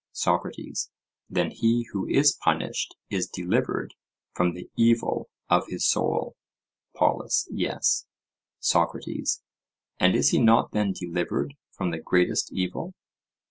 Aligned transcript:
SOCRATES: 0.13 0.89
Then 1.29 1.51
he 1.51 1.83
who 1.91 2.07
is 2.07 2.35
punished 2.35 2.95
is 3.11 3.27
delivered 3.27 3.93
from 4.33 4.53
the 4.55 4.67
evil 4.75 5.29
of 5.47 5.67
his 5.67 5.85
soul? 5.85 6.35
POLUS: 6.95 7.47
Yes. 7.51 8.07
SOCRATES: 8.59 9.43
And 9.99 10.15
is 10.15 10.29
he 10.31 10.39
not 10.41 10.71
then 10.71 10.91
delivered 10.91 11.53
from 11.69 11.91
the 11.91 11.99
greatest 11.99 12.51
evil? 12.51 12.95